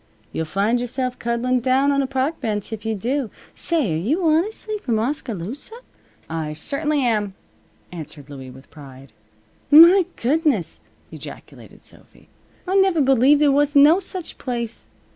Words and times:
You'll 0.31 0.45
find 0.45 0.79
yourself 0.79 1.19
cuddling 1.19 1.59
down 1.59 1.91
on 1.91 2.01
a 2.01 2.07
park 2.07 2.39
bench 2.41 2.73
if 2.73 2.87
you 2.87 2.95
do. 2.95 3.29
Say, 3.53 3.93
are 3.93 3.97
you 3.97 4.23
honestly 4.23 4.79
from 4.79 4.97
Oskaloosa?" 4.97 5.75
"I 6.27 6.53
certainly 6.53 7.01
am," 7.03 7.35
answered 7.91 8.27
Louie, 8.27 8.49
with 8.49 8.71
pride. 8.71 9.11
"My 9.69 10.05
goodness!" 10.15 10.81
ejaculated 11.11 11.83
Sophy. 11.83 12.29
"I 12.67 12.77
never 12.77 12.99
believed 12.99 13.41
there 13.41 13.51
was 13.51 13.75
no 13.75 13.99
such 13.99 14.39
place. 14.39 14.89